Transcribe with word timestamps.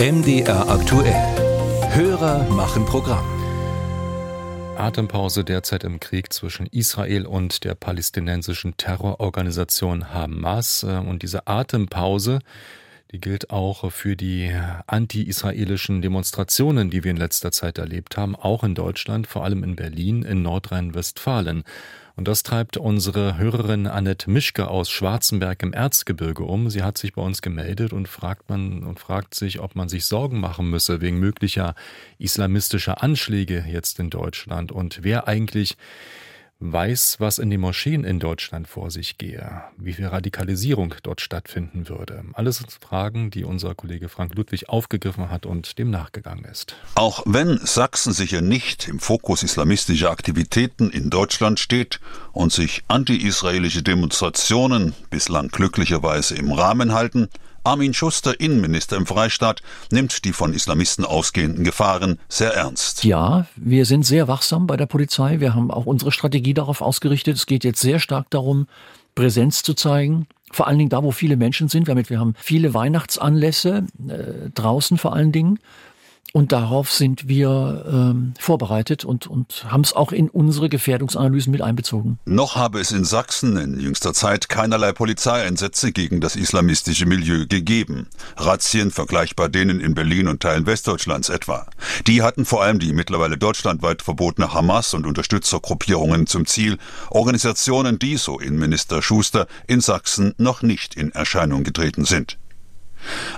MDR 0.00 0.68
aktuell. 0.68 1.12
Hörer 1.90 2.48
machen 2.50 2.84
Programm. 2.86 3.26
Atempause 4.76 5.42
derzeit 5.42 5.82
im 5.82 5.98
Krieg 5.98 6.32
zwischen 6.32 6.66
Israel 6.66 7.26
und 7.26 7.64
der 7.64 7.74
palästinensischen 7.74 8.76
Terrororganisation 8.76 10.14
Hamas. 10.14 10.84
Und 10.84 11.24
diese 11.24 11.48
Atempause, 11.48 12.38
die 13.10 13.20
gilt 13.20 13.50
auch 13.50 13.90
für 13.90 14.14
die 14.14 14.54
anti-israelischen 14.86 16.00
Demonstrationen, 16.00 16.90
die 16.90 17.02
wir 17.02 17.10
in 17.10 17.16
letzter 17.16 17.50
Zeit 17.50 17.78
erlebt 17.78 18.16
haben, 18.16 18.36
auch 18.36 18.62
in 18.62 18.76
Deutschland, 18.76 19.26
vor 19.26 19.42
allem 19.42 19.64
in 19.64 19.74
Berlin, 19.74 20.22
in 20.22 20.42
Nordrhein-Westfalen. 20.42 21.64
Und 22.18 22.26
das 22.26 22.42
treibt 22.42 22.76
unsere 22.76 23.38
Hörerin 23.38 23.86
Annette 23.86 24.28
Mischke 24.28 24.66
aus 24.66 24.90
Schwarzenberg 24.90 25.62
im 25.62 25.72
Erzgebirge 25.72 26.42
um. 26.42 26.68
Sie 26.68 26.82
hat 26.82 26.98
sich 26.98 27.12
bei 27.12 27.22
uns 27.22 27.42
gemeldet 27.42 27.92
und 27.92 28.08
fragt 28.08 28.50
man 28.50 28.82
und 28.82 28.98
fragt 28.98 29.36
sich, 29.36 29.60
ob 29.60 29.76
man 29.76 29.88
sich 29.88 30.04
Sorgen 30.04 30.40
machen 30.40 30.68
müsse 30.68 31.00
wegen 31.00 31.20
möglicher 31.20 31.76
islamistischer 32.18 33.04
Anschläge 33.04 33.64
jetzt 33.68 34.00
in 34.00 34.10
Deutschland 34.10 34.72
und 34.72 35.04
wer 35.04 35.28
eigentlich 35.28 35.76
weiß, 36.60 37.16
was 37.20 37.38
in 37.38 37.50
den 37.50 37.60
Moscheen 37.60 38.04
in 38.04 38.18
Deutschland 38.18 38.66
vor 38.66 38.90
sich 38.90 39.16
gehe, 39.16 39.62
wie 39.76 39.92
viel 39.92 40.06
Radikalisierung 40.06 40.94
dort 41.02 41.20
stattfinden 41.20 41.88
würde. 41.88 42.24
Alles 42.32 42.64
Fragen, 42.80 43.30
die 43.30 43.44
unser 43.44 43.74
Kollege 43.74 44.08
Frank 44.08 44.34
Ludwig 44.34 44.68
aufgegriffen 44.68 45.30
hat 45.30 45.46
und 45.46 45.78
dem 45.78 45.90
nachgegangen 45.90 46.44
ist. 46.44 46.74
Auch 46.96 47.22
wenn 47.26 47.58
Sachsen 47.58 48.12
sicher 48.12 48.40
nicht 48.40 48.88
im 48.88 48.98
Fokus 48.98 49.42
islamistischer 49.42 50.10
Aktivitäten 50.10 50.90
in 50.90 51.10
Deutschland 51.10 51.60
steht 51.60 52.00
und 52.32 52.52
sich 52.52 52.82
anti-israelische 52.88 53.82
Demonstrationen 53.82 54.94
bislang 55.10 55.48
glücklicherweise 55.48 56.34
im 56.34 56.50
Rahmen 56.50 56.92
halten, 56.92 57.28
Armin 57.68 57.92
Schuster, 57.92 58.40
Innenminister 58.40 58.96
im 58.96 59.04
Freistaat, 59.04 59.60
nimmt 59.90 60.24
die 60.24 60.32
von 60.32 60.54
Islamisten 60.54 61.04
ausgehenden 61.04 61.64
Gefahren 61.64 62.18
sehr 62.26 62.54
ernst. 62.54 63.04
Ja, 63.04 63.46
wir 63.56 63.84
sind 63.84 64.06
sehr 64.06 64.26
wachsam 64.26 64.66
bei 64.66 64.78
der 64.78 64.86
Polizei. 64.86 65.40
Wir 65.40 65.54
haben 65.54 65.70
auch 65.70 65.84
unsere 65.84 66.10
Strategie 66.10 66.54
darauf 66.54 66.80
ausgerichtet. 66.80 67.36
Es 67.36 67.44
geht 67.44 67.64
jetzt 67.64 67.80
sehr 67.80 67.98
stark 67.98 68.30
darum, 68.30 68.68
Präsenz 69.14 69.62
zu 69.62 69.74
zeigen. 69.74 70.28
Vor 70.50 70.66
allen 70.66 70.78
Dingen 70.78 70.88
da, 70.88 71.02
wo 71.02 71.10
viele 71.10 71.36
Menschen 71.36 71.68
sind. 71.68 71.88
Damit 71.88 72.08
wir 72.08 72.18
haben 72.18 72.32
viele 72.38 72.72
Weihnachtsanlässe, 72.72 73.84
äh, 74.08 74.48
draußen 74.54 74.96
vor 74.96 75.12
allen 75.12 75.32
Dingen. 75.32 75.58
Und 76.34 76.52
darauf 76.52 76.90
sind 76.90 77.26
wir 77.26 77.84
ähm, 77.90 78.34
vorbereitet 78.38 79.04
und, 79.04 79.26
und 79.26 79.64
haben 79.68 79.80
es 79.80 79.94
auch 79.94 80.12
in 80.12 80.28
unsere 80.28 80.68
Gefährdungsanalysen 80.68 81.50
mit 81.50 81.62
einbezogen. 81.62 82.18
Noch 82.26 82.54
habe 82.54 82.80
es 82.80 82.92
in 82.92 83.04
Sachsen 83.04 83.56
in 83.56 83.80
jüngster 83.80 84.12
Zeit 84.12 84.50
keinerlei 84.50 84.92
Polizeieinsätze 84.92 85.90
gegen 85.90 86.20
das 86.20 86.36
islamistische 86.36 87.06
Milieu 87.06 87.46
gegeben. 87.46 88.08
Razzien 88.36 88.90
vergleichbar 88.90 89.48
denen 89.48 89.80
in 89.80 89.94
Berlin 89.94 90.28
und 90.28 90.40
Teilen 90.40 90.66
Westdeutschlands 90.66 91.30
etwa. 91.30 91.66
Die 92.06 92.22
hatten 92.22 92.44
vor 92.44 92.62
allem 92.62 92.78
die 92.78 92.92
mittlerweile 92.92 93.38
deutschlandweit 93.38 94.02
verbotene 94.02 94.52
Hamas 94.52 94.92
und 94.92 95.06
Unterstützergruppierungen 95.06 96.26
zum 96.26 96.44
Ziel, 96.44 96.76
Organisationen, 97.10 97.98
die, 97.98 98.16
so 98.18 98.38
Innenminister 98.38 99.00
Schuster, 99.00 99.46
in 99.66 99.80
Sachsen 99.80 100.34
noch 100.36 100.60
nicht 100.60 100.94
in 100.94 101.10
Erscheinung 101.12 101.64
getreten 101.64 102.04
sind. 102.04 102.36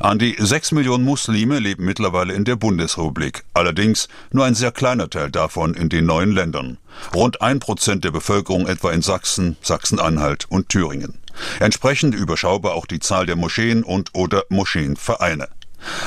An 0.00 0.18
die 0.18 0.36
sechs 0.38 0.72
Millionen 0.72 1.04
Muslime 1.04 1.58
leben 1.58 1.84
mittlerweile 1.84 2.32
in 2.34 2.44
der 2.44 2.56
Bundesrepublik, 2.56 3.44
allerdings 3.54 4.08
nur 4.32 4.44
ein 4.44 4.54
sehr 4.54 4.72
kleiner 4.72 5.10
Teil 5.10 5.30
davon 5.30 5.74
in 5.74 5.88
den 5.88 6.06
neuen 6.06 6.32
Ländern. 6.32 6.78
Rund 7.14 7.42
ein 7.42 7.60
Prozent 7.60 8.04
der 8.04 8.10
Bevölkerung 8.10 8.66
etwa 8.66 8.92
in 8.92 9.02
Sachsen, 9.02 9.56
Sachsen-Anhalt 9.62 10.46
und 10.48 10.68
Thüringen. 10.68 11.18
Entsprechend 11.58 12.14
überschaubar 12.14 12.74
auch 12.74 12.86
die 12.86 13.00
Zahl 13.00 13.26
der 13.26 13.36
Moscheen 13.36 13.82
und 13.82 14.10
oder 14.14 14.44
Moscheenvereine. 14.48 15.48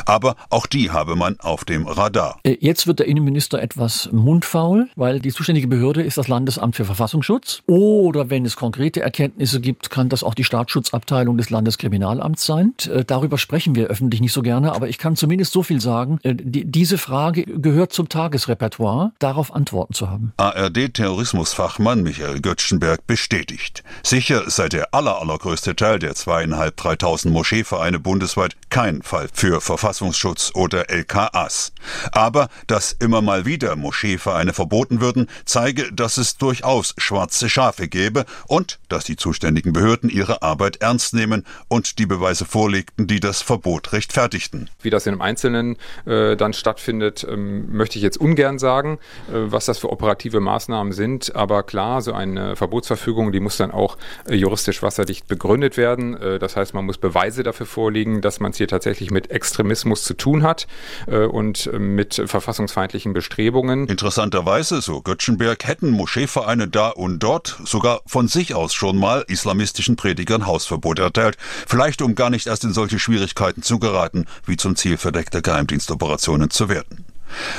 Aber 0.06 0.36
auch 0.50 0.68
die 0.68 0.92
habe 0.92 1.16
man 1.16 1.40
auf 1.40 1.66
dem 1.66 1.88
Radar. 1.88 2.40
Äh, 2.44 2.58
jetzt 2.60 2.88
wird 2.88 3.00
der 3.00 3.08
Innenminister 3.08 3.62
etwas 3.62 4.10
mundfaul, 4.12 4.90
weil 4.96 5.20
die 5.20 5.32
zuständige 5.32 5.68
Behörde 5.68 6.04
ist 6.04 6.18
das 6.18 6.28
Landesamt 6.28 6.76
für 6.76 6.86
Verfassungsschutz. 6.86 7.62
Oder 7.68 8.30
wenn 8.30 8.46
es 8.46 8.56
konkrete 8.56 9.02
Erkenntnisse 9.02 9.62
gibt, 9.62 9.90
kann 9.90 10.10
das 10.10 10.24
auch 10.24 10.34
die 10.34 10.44
Staatsschutzabteilung 10.44 11.38
des 11.38 11.50
Landeskriminalamts 11.50 12.46
sein. 12.46 12.74
Äh, 12.90 13.04
darüber 13.06 13.38
sprechen 13.38 13.76
wir 13.76 13.88
öffentlich 13.88 14.22
nicht 14.22 14.34
so 14.34 14.42
gerne, 14.42 14.74
aber 14.74 14.90
ich 14.90 14.98
kann 14.98 15.16
zumindest 15.16 15.52
so 15.54 15.64
viel 15.64 15.82
sagen. 15.82 16.20
Äh, 16.24 16.36
diese 16.36 16.98
Frage 16.98 17.44
gehört 17.44 17.94
zum 17.94 18.10
Tagesrepertoire, 18.10 19.12
darauf 19.20 19.54
Antworten 19.54 19.94
zu 19.94 20.10
haben. 20.10 20.34
ARD-Terrorismusfachmann 20.38 22.04
Michael 22.04 22.42
Göttschenberg 22.42 23.06
bestätigt. 23.08 23.84
Sicher 24.04 24.50
sei 24.50 24.70
der 24.70 24.94
aller, 24.94 25.20
allergrößte 25.20 25.76
Teil 25.76 26.00
der 26.00 26.16
zweieinhalb, 26.16 26.78
dreitausend 26.78 27.34
Moscheevereine 27.34 28.00
bundesweit 28.00 28.56
kein 28.70 29.02
Fall 29.02 29.30
für 29.34 29.62
Verfassungsschutz 29.64 30.52
oder 30.54 30.90
LKAs. 30.90 31.72
Aber 32.12 32.50
dass 32.68 32.92
immer 32.92 33.22
mal 33.22 33.46
wieder 33.46 33.76
Moscheevereine 33.76 34.54
verboten 34.54 35.02
würden, 35.02 35.30
zeige, 35.46 35.92
dass 35.94 36.18
es 36.18 36.38
durchaus 36.38 36.94
schwarze 36.98 37.50
Schafe 37.50 37.88
gäbe 37.88 38.26
und 38.48 38.80
dass 38.90 39.06
die 39.06 39.16
zuständigen 39.16 39.74
Behörden 39.74 40.10
ihre 40.10 40.42
Arbeit 40.42 40.82
ernst 40.82 41.14
nehmen 41.14 41.46
und 41.68 41.98
die 42.00 42.06
Beweise 42.06 42.46
vorlegten, 42.46 43.08
die 43.08 43.20
das 43.20 43.42
Verbot 43.42 43.94
rechtfertigten. 43.94 44.70
Wie 44.82 44.90
das 44.90 45.08
einem 45.08 45.22
Einzelnen 45.22 45.78
äh, 46.06 46.36
dann 46.36 46.54
stattfindet, 46.54 47.26
ähm, 47.30 47.76
möchte 47.76 47.98
ich 47.98 48.04
jetzt 48.04 48.18
ungern 48.18 48.60
sagen, 48.60 49.00
äh, 49.30 49.52
was 49.52 49.66
das 49.66 49.80
für 49.80 49.92
operative 49.92 50.40
Maßnahmen 50.40 50.94
sind. 50.94 51.36
Aber 51.36 51.64
klar, 51.64 52.02
so 52.02 52.14
eine 52.14 52.56
Verbotsverfügung, 52.56 53.32
die 53.32 53.40
muss 53.40 53.58
dann 53.58 53.72
auch 53.72 53.98
äh, 54.28 54.36
juristisch 54.36 54.84
wasserdicht 54.84 55.28
begründet 55.28 55.78
werden. 55.78 56.20
Äh, 56.20 56.40
das 56.40 56.56
heißt, 56.56 56.74
man 56.74 56.86
muss 56.86 56.98
Beweise 56.98 57.44
dafür 57.44 57.66
vorlegen, 57.66 58.22
dass 58.22 58.40
man 58.40 58.52
es 58.52 58.58
hier 58.58 58.68
tatsächlich 58.68 59.12
mit 59.12 59.32
extra 59.32 59.53
Extremismus 59.54 60.04
zu 60.04 60.16
tun 60.16 60.42
hat 60.42 60.66
äh, 61.06 61.26
und 61.26 61.68
äh, 61.68 61.78
mit 61.78 62.22
verfassungsfeindlichen 62.26 63.14
Bestrebungen. 63.14 63.88
Interessanterweise, 63.88 64.82
so 64.82 65.02
Göttschenberg, 65.02 65.68
hätten 65.68 65.92
Moscheevereine 65.92 66.68
da 66.68 66.90
und 66.90 67.20
dort 67.20 67.60
sogar 67.64 68.02
von 68.08 68.28
sich 68.28 68.56
aus 68.56 68.74
schon 68.74 68.98
mal 68.98 69.24
islamistischen 69.28 69.96
Predigern 69.96 70.48
Hausverbot 70.48 70.98
erteilt, 70.98 71.38
vielleicht 71.68 72.02
um 72.02 72.16
gar 72.16 72.32
nicht 72.32 72.48
erst 72.48 72.64
in 72.64 72.74
solche 72.74 72.98
Schwierigkeiten 72.98 73.62
zu 73.62 73.78
geraten, 73.78 74.26
wie 74.48 74.58
zum 74.58 74.76
Ziel 74.76 74.98
verdeckter 74.98 75.44
Geheimdienstoperationen 75.44 76.50
zu 76.50 76.68
werden. 76.68 77.06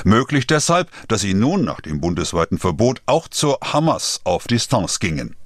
Möglich 0.03 0.49
deshalb, 0.49 0.91
dass 1.07 1.21
sie 1.21 1.35
nun 1.35 1.65
nach 1.65 1.81
dem 1.81 2.01
bundesweiten 2.01 2.59
Verbot 2.59 3.03
auch 3.07 3.29
zur 3.29 3.59
Hamas 3.63 4.21
auf 4.25 4.49
Distanz 4.49 4.99
gingen. 4.99 5.37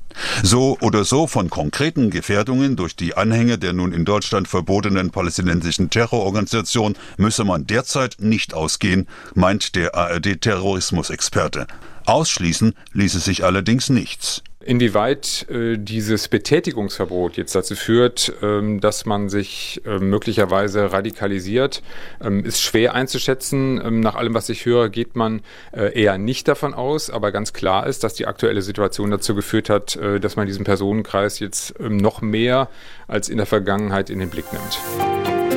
So 0.42 0.76
oder 0.80 1.04
so 1.04 1.26
von 1.26 1.50
konkreten 1.50 2.10
Gefährdungen 2.10 2.76
durch 2.76 2.96
die 2.96 3.16
Anhänge 3.16 3.58
der 3.58 3.72
nun 3.72 3.92
in 3.92 4.04
Deutschland 4.04 4.48
verbotenen 4.48 5.10
palästinensischen 5.10 5.90
Terrororganisation 5.90 6.96
müsse 7.16 7.44
man 7.44 7.66
derzeit 7.66 8.16
nicht 8.18 8.54
ausgehen, 8.54 9.08
meint 9.34 9.74
der 9.74 9.94
ARD-Terrorismusexperte. 9.94 11.66
Ausschließen 12.06 12.74
ließe 12.92 13.20
sich 13.20 13.44
allerdings 13.44 13.90
nichts. 13.90 14.42
Inwieweit 14.68 15.46
äh, 15.48 15.78
dieses 15.78 16.28
Betätigungsverbot 16.28 17.38
jetzt 17.38 17.54
dazu 17.54 17.74
führt, 17.74 18.34
ähm, 18.42 18.80
dass 18.80 19.06
man 19.06 19.30
sich 19.30 19.80
äh, 19.86 19.98
möglicherweise 19.98 20.92
radikalisiert, 20.92 21.82
ähm, 22.22 22.44
ist 22.44 22.60
schwer 22.60 22.92
einzuschätzen. 22.92 23.80
Ähm, 23.82 24.00
nach 24.00 24.14
allem, 24.14 24.34
was 24.34 24.50
ich 24.50 24.66
höre, 24.66 24.90
geht 24.90 25.16
man 25.16 25.40
äh, 25.72 25.98
eher 25.98 26.18
nicht 26.18 26.48
davon 26.48 26.74
aus. 26.74 27.08
Aber 27.08 27.32
ganz 27.32 27.54
klar 27.54 27.86
ist, 27.86 28.04
dass 28.04 28.12
die 28.12 28.26
aktuelle 28.26 28.60
Situation 28.60 29.10
dazu 29.10 29.34
geführt 29.34 29.70
hat, 29.70 29.96
äh, 29.96 30.20
dass 30.20 30.36
man 30.36 30.46
diesen 30.46 30.64
Personenkreis 30.64 31.38
jetzt 31.38 31.72
ähm, 31.80 31.96
noch 31.96 32.20
mehr 32.20 32.68
als 33.06 33.30
in 33.30 33.38
der 33.38 33.46
Vergangenheit 33.46 34.10
in 34.10 34.18
den 34.18 34.28
Blick 34.28 34.52
nimmt. 34.52 35.47